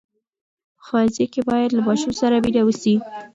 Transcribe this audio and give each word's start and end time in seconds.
په 0.75 0.81
ښوونځي 0.85 1.25
کې 1.33 1.41
باید 1.49 1.69
له 1.73 1.81
ماشوم 1.87 2.11
سره 2.21 2.35
مینه 2.43 2.61
وسي. 2.65 2.95